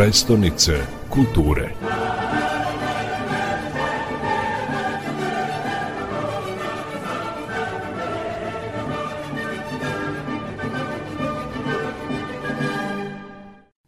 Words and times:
prestonice 0.00 0.72
kulture. 1.10 1.68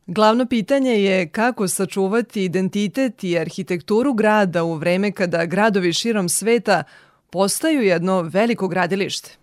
Glavno 0.06 0.46
pitanje 0.46 0.90
je 0.90 1.28
kako 1.28 1.68
sačuvati 1.68 2.44
identitet 2.44 3.24
i 3.24 3.38
arhitekturu 3.38 4.12
grada 4.12 4.64
u 4.64 4.74
vreme 4.74 5.12
kada 5.12 5.44
gradovi 5.44 5.92
širom 5.92 6.28
sveta 6.28 6.84
postaju 7.30 7.82
jedno 7.82 8.22
veliko 8.22 8.68
gradilište. 8.68 9.41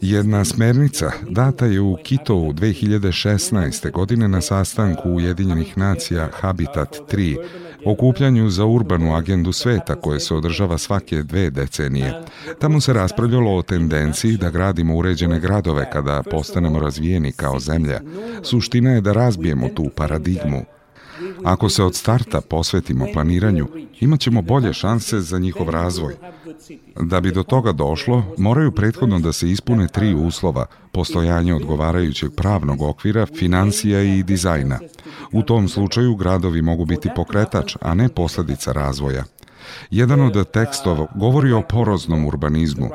Jedna 0.00 0.44
smernica 0.44 1.10
data 1.30 1.66
je 1.66 1.80
u 1.80 1.96
Kitovu 2.02 2.52
2016. 2.52 3.90
godine 3.90 4.28
na 4.28 4.40
sastanku 4.40 5.10
Ujedinjenih 5.10 5.78
nacija 5.78 6.28
Habitat 6.32 6.96
3, 7.12 7.36
okupljanju 7.84 8.50
za 8.50 8.64
urbanu 8.64 9.14
agendu 9.14 9.52
sveta 9.52 9.94
koje 9.94 10.20
se 10.20 10.34
održava 10.34 10.78
svake 10.78 11.22
dve 11.22 11.50
decenije. 11.50 12.22
Tamo 12.58 12.80
se 12.80 12.92
raspravljalo 12.92 13.56
o 13.56 13.62
tendenciji 13.62 14.36
da 14.36 14.50
gradimo 14.50 14.96
uređene 14.96 15.40
gradove 15.40 15.90
kada 15.92 16.22
postanemo 16.30 16.80
razvijeni 16.80 17.32
kao 17.32 17.60
zemlja. 17.60 18.00
Suština 18.42 18.90
je 18.90 19.00
da 19.00 19.12
razbijemo 19.12 19.68
tu 19.68 19.90
paradigmu 19.96 20.64
Ako 21.44 21.68
se 21.68 21.82
od 21.82 21.94
starta 21.94 22.40
posvetimo 22.40 23.06
planiranju, 23.12 23.66
imat 24.00 24.20
ćemo 24.20 24.42
bolje 24.42 24.72
šanse 24.72 25.20
za 25.20 25.38
njihov 25.38 25.68
razvoj. 25.68 26.14
Da 27.00 27.20
bi 27.20 27.32
do 27.32 27.42
toga 27.42 27.72
došlo, 27.72 28.22
moraju 28.38 28.72
prethodno 28.72 29.20
da 29.20 29.32
se 29.32 29.50
ispune 29.50 29.88
tri 29.88 30.14
uslova, 30.14 30.66
postojanje 30.92 31.54
odgovarajućeg 31.54 32.30
pravnog 32.34 32.82
okvira, 32.82 33.26
financija 33.26 34.02
i 34.02 34.22
dizajna. 34.22 34.78
U 35.32 35.42
tom 35.42 35.68
slučaju 35.68 36.16
gradovi 36.16 36.62
mogu 36.62 36.84
biti 36.84 37.08
pokretač, 37.16 37.76
a 37.80 37.94
ne 37.94 38.08
posledica 38.08 38.72
razvoja. 38.72 39.24
Jedan 39.90 40.20
od 40.20 40.50
tekstova 40.50 41.06
govori 41.14 41.52
o 41.52 41.62
poroznom 41.62 42.26
urbanizmu. 42.26 42.90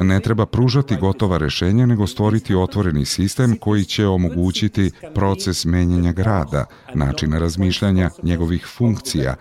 Ne 0.00 0.20
treba 0.20 0.46
pružati 0.46 0.96
gotova 0.96 1.38
rešenja, 1.38 1.86
nego 1.86 2.06
stvoriti 2.06 2.54
otvoreni 2.54 3.04
sistem 3.04 3.56
koji 3.60 3.84
će 3.84 4.06
omogućiti 4.06 4.90
proces 5.14 5.64
menjanja 5.64 6.12
grada, 6.12 6.64
načina 6.94 7.38
razmišljanja, 7.38 8.10
njegovih 8.22 8.66
funkcija, 8.66 9.34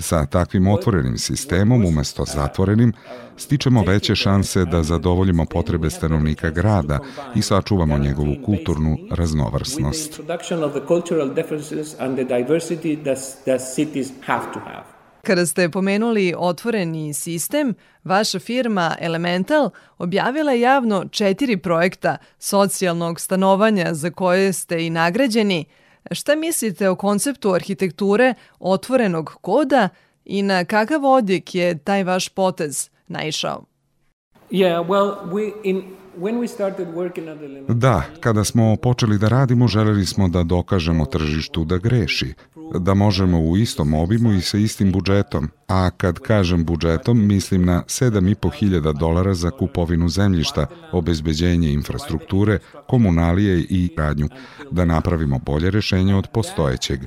Sa 0.00 0.26
takvim 0.26 0.66
otvorenim 0.66 1.18
sistemom 1.18 1.84
umesto 1.84 2.24
zatvorenim 2.24 2.92
stičemo 3.36 3.82
veće 3.86 4.14
šanse 4.14 4.64
da 4.64 4.82
zadovoljimo 4.82 5.44
potrebe 5.44 5.90
stanovnika 5.90 6.50
grada 6.50 6.98
i 7.34 7.42
sačuvamo 7.42 7.98
njegovu 7.98 8.34
kulturnu 8.44 8.98
raznovrsnost. 9.10 10.20
Kada 15.22 15.46
ste 15.46 15.68
pomenuli 15.68 16.34
otvoreni 16.38 17.14
sistem, 17.14 17.74
vaša 18.04 18.38
firma 18.38 18.96
Elemental 19.00 19.70
objavila 19.98 20.52
javno 20.52 21.04
četiri 21.10 21.56
projekta 21.56 22.16
socijalnog 22.38 23.20
stanovanja 23.20 23.94
za 23.94 24.10
koje 24.10 24.52
ste 24.52 24.86
i 24.86 24.90
nagrađeni. 24.90 25.64
Šta 26.10 26.36
mislite 26.36 26.88
o 26.88 26.96
konceptu 26.96 27.52
arhitekture 27.52 28.34
otvorenog 28.58 29.34
koda 29.40 29.88
i 30.24 30.42
na 30.42 30.64
kakav 30.64 31.04
odjek 31.04 31.54
je 31.54 31.78
taj 31.78 32.04
vaš 32.04 32.28
potez 32.28 32.90
naišao? 33.06 33.64
Yeah, 34.50 34.86
well, 34.86 35.14
we 35.32 35.52
in 35.64 35.99
Da, 37.68 38.02
kada 38.20 38.44
smo 38.44 38.76
počeli 38.76 39.18
da 39.18 39.28
radimo, 39.28 39.68
želeli 39.68 40.06
smo 40.06 40.28
da 40.28 40.42
dokažemo 40.42 41.04
tržištu 41.04 41.64
da 41.64 41.78
greši, 41.78 42.34
da 42.78 42.94
možemo 42.94 43.40
u 43.40 43.56
istom 43.56 43.94
obimu 43.94 44.32
i 44.32 44.40
sa 44.40 44.58
istim 44.58 44.92
budžetom, 44.92 45.48
a 45.68 45.90
kad 45.90 46.18
kažem 46.18 46.64
budžetom, 46.64 47.26
mislim 47.26 47.64
na 47.64 47.82
7.500 47.86 48.98
dolara 48.98 49.34
za 49.34 49.50
kupovinu 49.50 50.08
zemljišta, 50.08 50.66
obezbeđenje 50.92 51.72
infrastrukture, 51.72 52.58
komunalije 52.86 53.66
i 53.68 53.90
radnju, 53.96 54.28
da 54.70 54.84
napravimo 54.84 55.38
bolje 55.38 55.70
rešenje 55.70 56.14
od 56.14 56.26
postojećeg. 56.32 57.00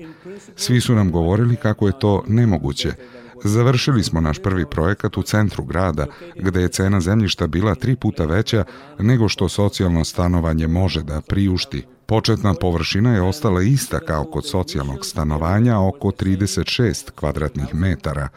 Svi 0.55 0.81
su 0.81 0.95
nam 0.95 1.11
govorili 1.11 1.55
kako 1.55 1.87
je 1.87 1.99
to 1.99 2.23
nemoguće, 2.27 2.93
Završili 3.43 4.03
smo 4.03 4.21
naš 4.21 4.39
prvi 4.39 4.65
projekat 4.65 5.17
u 5.17 5.23
centru 5.23 5.63
grada, 5.63 6.05
gde 6.35 6.61
je 6.61 6.67
cena 6.67 7.01
zemljišta 7.01 7.47
bila 7.47 7.75
tri 7.75 7.95
puta 7.95 8.25
veća 8.25 8.63
nego 8.99 9.29
što 9.29 9.49
socijalno 9.49 10.03
stanovanje 10.05 10.67
može 10.67 11.03
da 11.03 11.21
priušti. 11.21 11.85
Početna 12.05 12.53
površina 12.53 13.13
je 13.13 13.21
ostala 13.21 13.61
ista 13.61 13.99
kao 13.99 14.23
kod 14.23 14.47
socijalnog 14.47 15.05
stanovanja, 15.05 15.79
oko 15.79 16.07
36 16.07 17.11
kvadratnih 17.11 17.75
metara. 17.75 18.29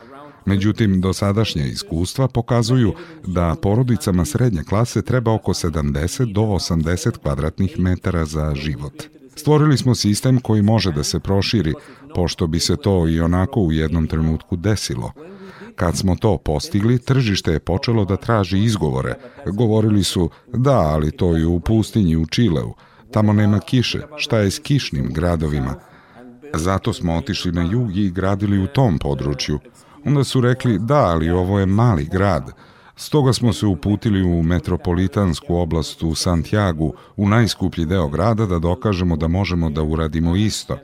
Međutim, 0.47 1.01
dosadašnje 1.01 1.69
iskustva 1.69 2.29
pokazuju 2.29 2.95
da 3.27 3.57
porodicama 3.63 4.25
srednje 4.25 4.63
klase 4.69 5.03
treba 5.03 5.33
oko 5.33 5.53
70 5.53 6.33
do 6.33 6.41
80 6.41 7.19
kvadratnih 7.19 7.79
metara 7.79 8.25
za 8.25 8.55
život. 8.55 9.03
Stvorili 9.37 9.79
smo 9.79 9.95
sistem 9.95 10.41
koji 10.41 10.63
može 10.63 10.93
da 10.93 11.03
se 11.03 11.21
proširi, 11.21 11.75
pošto 12.15 12.47
bi 12.47 12.61
se 12.61 12.77
to 12.77 13.09
i 13.09 13.21
onako 13.21 13.61
u 13.61 13.73
jednom 13.73 14.07
trenutku 14.07 14.57
desilo. 14.57 15.13
Kad 15.75 15.97
smo 15.97 16.17
to 16.17 16.39
postigli, 16.39 16.99
tržište 16.99 17.53
je 17.53 17.61
počelo 17.61 18.05
da 18.05 18.17
traži 18.17 18.59
izgovore. 18.59 19.15
Govorili 19.47 20.05
su, 20.05 20.31
da, 20.53 20.79
ali 20.79 21.11
to 21.11 21.37
je 21.37 21.47
u 21.47 21.61
pustinji 21.61 22.17
u 22.17 22.27
Čileu. 22.27 22.73
Tamo 23.11 23.33
nema 23.33 23.61
kiše. 23.61 24.01
Šta 24.17 24.39
je 24.39 24.51
s 24.51 24.59
kišnim 24.59 25.13
gradovima? 25.13 25.75
Zato 26.55 26.93
smo 26.93 27.17
otišli 27.17 27.53
na 27.53 27.63
jug 27.63 27.97
i 27.97 28.11
gradili 28.11 28.59
u 28.59 28.67
tom 28.67 28.99
području. 28.99 29.59
Onda 30.05 30.25
su 30.25 30.41
rekli, 30.41 30.79
da, 30.79 31.05
ali 31.05 31.31
ovo 31.31 31.61
je 31.61 31.67
mali 31.67 32.05
grad. 32.05 32.53
Stoga 32.99 33.33
smo 33.33 33.53
se 33.53 33.67
uputili 33.67 34.23
u 34.23 34.43
metropolitansku 34.43 35.57
oblast 35.57 36.03
u 36.03 36.15
Santiago, 36.15 36.91
u 37.17 37.29
najskuplji 37.29 37.87
deo 37.87 38.09
grada, 38.09 38.47
da 38.47 38.59
dokažemo 38.59 39.17
da 39.17 39.29
možemo 39.29 39.71
da 39.71 39.83
uradimo 39.83 40.37
isto. 40.37 40.79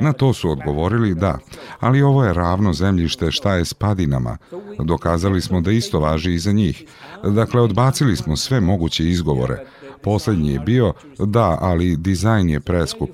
Na 0.00 0.12
to 0.12 0.32
su 0.32 0.50
odgovorili 0.50 1.14
da, 1.14 1.38
ali 1.80 2.02
ovo 2.02 2.24
je 2.24 2.34
ravno 2.34 2.72
zemljište, 2.72 3.30
šta 3.30 3.54
je 3.54 3.64
s 3.64 3.74
padinama. 3.74 4.36
Dokazali 4.78 5.40
smo 5.40 5.60
da 5.60 5.72
isto 5.72 6.00
važi 6.00 6.34
i 6.34 6.38
za 6.38 6.52
njih. 6.52 6.84
Dakle, 7.24 7.60
odbacili 7.60 8.16
smo 8.16 8.36
sve 8.36 8.60
moguće 8.60 9.08
izgovore. 9.08 9.66
Poslednji 10.06 10.52
je 10.52 10.60
bio, 10.60 10.92
da, 11.18 11.58
ali 11.60 11.96
dizajn 11.96 12.50
je 12.50 12.60
preskup. 12.60 13.10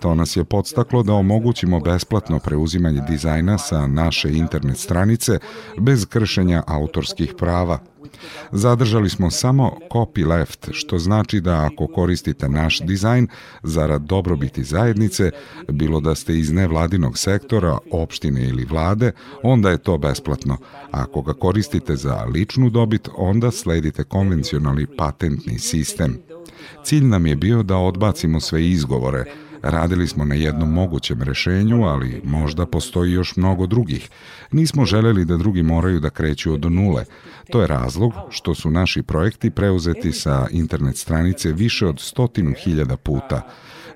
To 0.00 0.14
nas 0.14 0.36
je 0.36 0.44
podstaklo 0.44 1.02
da 1.02 1.12
omogućimo 1.12 1.80
besplatno 1.80 2.38
preuzimanje 2.38 3.00
dizajna 3.08 3.58
sa 3.58 3.86
naše 3.86 4.32
internet 4.32 4.78
stranice 4.78 5.38
bez 5.78 6.06
kršenja 6.06 6.62
autorskih 6.66 7.34
prava. 7.38 7.78
Zadržali 8.52 9.10
smo 9.10 9.30
samo 9.30 9.76
copyleft, 9.90 10.68
što 10.72 10.98
znači 10.98 11.40
da 11.40 11.68
ako 11.72 11.86
koristite 11.86 12.48
naš 12.48 12.80
dizajn 12.80 13.26
zarad 13.62 14.02
dobrobiti 14.02 14.64
zajednice, 14.64 15.30
bilo 15.68 16.00
da 16.00 16.14
ste 16.14 16.38
iz 16.38 16.52
nevladinog 16.52 17.18
sektora, 17.18 17.78
opštine 17.92 18.44
ili 18.48 18.64
vlade, 18.64 19.12
onda 19.42 19.70
je 19.70 19.78
to 19.78 19.98
besplatno. 19.98 20.56
Ako 20.90 21.22
ga 21.22 21.32
koristite 21.32 21.96
za 21.96 22.24
ličnu 22.24 22.70
dobit, 22.70 23.08
onda 23.16 23.50
sledite 23.50 24.04
konvencionalni 24.04 24.86
patentni 24.96 25.58
sistem. 25.58 26.31
Cilj 26.84 27.04
nam 27.04 27.26
je 27.26 27.36
bio 27.36 27.62
da 27.62 27.76
odbacimo 27.76 28.40
sve 28.40 28.68
izgovore, 28.68 29.24
Radili 29.62 30.06
smo 30.06 30.24
na 30.24 30.34
jednom 30.34 30.72
mogućem 30.72 31.22
rešenju, 31.22 31.84
ali 31.84 32.20
možda 32.24 32.66
postoji 32.66 33.12
još 33.12 33.36
mnogo 33.36 33.66
drugih. 33.66 34.10
Nismo 34.52 34.84
želeli 34.84 35.24
da 35.24 35.36
drugi 35.36 35.62
moraju 35.62 36.00
da 36.00 36.10
kreću 36.10 36.52
od 36.52 36.72
nule. 36.72 37.04
To 37.50 37.60
je 37.60 37.66
razlog 37.66 38.12
što 38.30 38.54
su 38.54 38.70
naši 38.70 39.02
projekti 39.02 39.50
preuzeti 39.50 40.12
sa 40.12 40.46
internet 40.50 40.96
stranice 40.96 41.52
više 41.52 41.86
od 41.86 42.00
stotinu 42.00 42.54
hiljada 42.64 42.96
puta. 42.96 43.42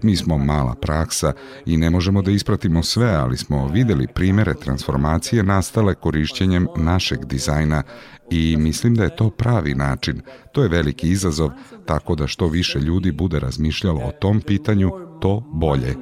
Mi 0.03 0.17
smo 0.17 0.39
mala 0.39 0.75
praksa 0.75 1.33
i 1.67 1.77
ne 1.77 1.91
možemo 1.91 2.23
da 2.23 2.31
ispratimo 2.31 2.83
sve, 2.83 3.15
ali 3.15 3.37
smo 3.37 3.69
videli 3.69 4.07
primere 4.07 4.55
transformacije 4.55 5.43
nastale 5.43 5.95
korišćenjem 5.95 6.67
našeg 6.77 7.25
dizajna 7.25 7.83
i 8.31 8.57
mislim 8.57 8.95
da 8.95 9.05
je 9.05 9.17
to 9.17 9.31
pravi 9.31 9.75
način. 9.75 10.21
To 10.53 10.63
je 10.63 10.69
veliki 10.69 11.09
izazov, 11.11 11.51
tako 11.87 12.15
da 12.15 12.27
što 12.27 12.47
više 12.47 12.79
ljudi 12.79 13.13
bude 13.13 13.41
razmišljalo 13.41 14.01
o 14.01 14.13
tom 14.13 14.41
pitanju, 14.41 14.91
to 15.21 15.43
bolje. 15.53 15.95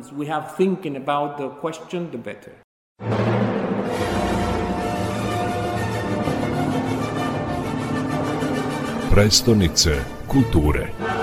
Prestonice 9.11 9.91
kulture. 10.29 11.14